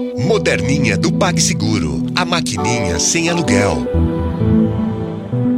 Moderninha 0.00 0.96
do 0.96 1.12
PagSeguro. 1.12 2.06
A 2.16 2.24
maquininha 2.24 2.98
sem 2.98 3.28
aluguel. 3.28 3.86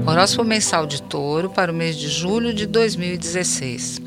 Horóscopo 0.05 0.49
mensal 0.49 0.85
de 0.85 1.01
touro 1.01 1.49
para 1.49 1.71
o 1.71 1.75
mês 1.75 1.97
de 1.97 2.09
julho 2.09 2.53
de 2.53 2.67
2016. 2.67 4.03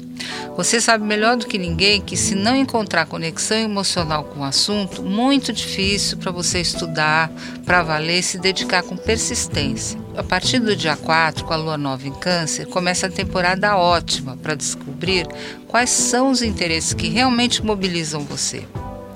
Você 0.57 0.81
sabe 0.81 1.05
melhor 1.05 1.37
do 1.37 1.47
que 1.47 1.57
ninguém 1.57 2.01
que, 2.01 2.17
se 2.17 2.35
não 2.35 2.53
encontrar 2.53 3.05
conexão 3.05 3.57
emocional 3.57 4.25
com 4.25 4.41
o 4.41 4.43
assunto, 4.43 5.01
muito 5.03 5.53
difícil 5.53 6.17
para 6.17 6.31
você 6.31 6.59
estudar, 6.59 7.31
para 7.65 7.83
valer 7.83 8.19
e 8.19 8.23
se 8.23 8.37
dedicar 8.37 8.83
com 8.83 8.97
persistência. 8.97 9.97
A 10.17 10.23
partir 10.23 10.59
do 10.59 10.75
dia 10.75 10.97
4, 10.97 11.45
com 11.45 11.53
a 11.53 11.57
lua 11.57 11.77
nova 11.77 12.07
em 12.07 12.13
Câncer, 12.13 12.67
começa 12.67 13.07
a 13.07 13.11
temporada 13.11 13.77
ótima 13.77 14.35
para 14.35 14.55
descobrir 14.55 15.27
quais 15.67 15.89
são 15.89 16.29
os 16.29 16.41
interesses 16.41 16.93
que 16.93 17.07
realmente 17.07 17.63
mobilizam 17.63 18.21
você. 18.21 18.65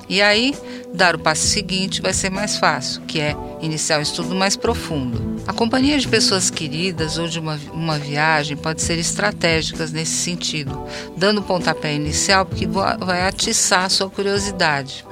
E 0.09 0.23
aí, 0.23 0.55
dar 0.91 1.15
o 1.15 1.19
passo 1.19 1.45
seguinte 1.45 2.01
vai 2.01 2.13
ser 2.13 2.31
mais 2.31 2.57
fácil, 2.57 3.01
que 3.03 3.19
é 3.19 3.35
iniciar 3.61 3.99
um 3.99 4.01
estudo 4.01 4.33
mais 4.33 4.55
profundo. 4.55 5.39
A 5.45 5.53
companhia 5.53 5.99
de 5.99 6.07
pessoas 6.07 6.49
queridas 6.49 7.19
ou 7.19 7.27
de 7.27 7.39
uma, 7.39 7.59
uma 7.71 7.99
viagem 7.99 8.57
pode 8.57 8.81
ser 8.81 8.97
estratégicas 8.97 9.91
nesse 9.91 10.13
sentido, 10.13 10.83
dando 11.15 11.43
pontapé 11.43 11.93
inicial 11.93 12.43
porque 12.43 12.65
vai 12.65 13.27
atiçar 13.27 13.85
a 13.85 13.89
sua 13.89 14.09
curiosidade. 14.09 15.05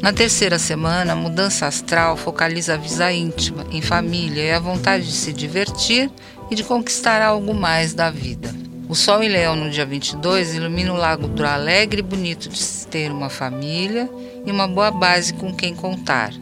Na 0.00 0.12
terceira 0.12 0.58
semana, 0.58 1.12
a 1.12 1.16
mudança 1.16 1.66
astral 1.66 2.16
focaliza 2.16 2.74
a 2.74 2.76
vida 2.76 3.12
íntima, 3.12 3.64
em 3.70 3.80
família 3.80 4.42
e 4.42 4.50
a 4.50 4.58
vontade 4.58 5.06
de 5.06 5.12
se 5.12 5.32
divertir 5.32 6.10
e 6.50 6.56
de 6.56 6.64
conquistar 6.64 7.22
algo 7.22 7.54
mais 7.54 7.94
da 7.94 8.10
vida. 8.10 8.52
O 8.88 8.94
Sol 8.94 9.22
em 9.22 9.28
Leão 9.28 9.56
no 9.56 9.70
dia 9.70 9.86
22 9.86 10.54
ilumina 10.54 10.92
o 10.92 10.96
lago 10.96 11.28
do 11.28 11.44
alegre 11.46 12.00
e 12.00 12.02
bonito 12.02 12.48
de 12.48 12.86
ter 12.88 13.10
uma 13.10 13.30
família 13.30 14.10
e 14.44 14.50
uma 14.50 14.68
boa 14.68 14.90
base 14.90 15.32
com 15.34 15.54
quem 15.54 15.74
contar. 15.74 16.32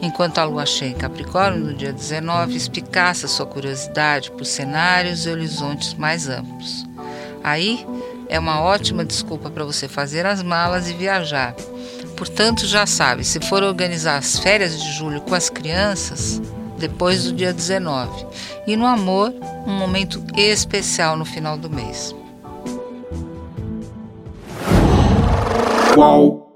Enquanto 0.00 0.38
a 0.38 0.44
lua 0.44 0.66
cheia 0.66 0.90
em 0.90 0.94
Capricórnio 0.94 1.64
no 1.64 1.74
dia 1.74 1.92
19 1.92 2.54
espicaça 2.54 3.26
sua 3.26 3.46
curiosidade 3.46 4.30
por 4.30 4.44
cenários 4.44 5.26
e 5.26 5.30
horizontes 5.30 5.94
mais 5.94 6.28
amplos. 6.28 6.84
Aí 7.42 7.84
é 8.28 8.38
uma 8.38 8.60
ótima 8.60 9.04
desculpa 9.04 9.50
para 9.50 9.64
você 9.64 9.88
fazer 9.88 10.26
as 10.26 10.42
malas 10.42 10.88
e 10.88 10.94
viajar. 10.94 11.54
Portanto, 12.16 12.66
já 12.66 12.86
sabe, 12.86 13.24
se 13.24 13.40
for 13.40 13.62
organizar 13.62 14.18
as 14.18 14.38
férias 14.38 14.80
de 14.80 14.92
julho 14.92 15.20
com 15.22 15.34
as 15.34 15.50
crianças, 15.50 16.40
depois 16.88 17.24
do 17.24 17.32
dia 17.32 17.52
19. 17.52 18.26
E 18.66 18.76
no 18.76 18.86
amor, 18.86 19.32
um 19.66 19.72
momento 19.72 20.22
especial 20.36 21.16
no 21.16 21.24
final 21.24 21.56
do 21.56 21.70
mês. 21.70 22.14
Qual? 25.94 26.53